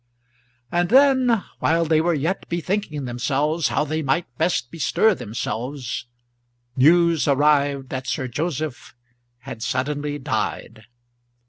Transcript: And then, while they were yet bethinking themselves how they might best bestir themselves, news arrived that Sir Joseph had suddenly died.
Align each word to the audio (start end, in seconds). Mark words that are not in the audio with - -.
And 0.71 0.89
then, 0.89 1.43
while 1.59 1.85
they 1.85 2.01
were 2.01 2.15
yet 2.15 2.49
bethinking 2.49 3.05
themselves 3.05 3.67
how 3.67 3.83
they 3.85 4.01
might 4.01 4.25
best 4.39 4.71
bestir 4.71 5.13
themselves, 5.13 6.07
news 6.75 7.27
arrived 7.27 7.89
that 7.89 8.07
Sir 8.07 8.27
Joseph 8.27 8.95
had 9.41 9.61
suddenly 9.61 10.17
died. 10.17 10.85